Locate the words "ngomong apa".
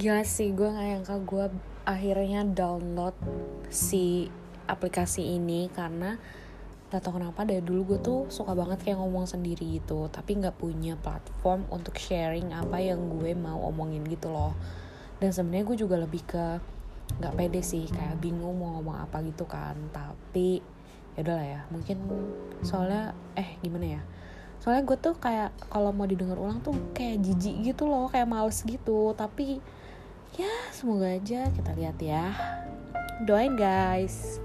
18.80-19.20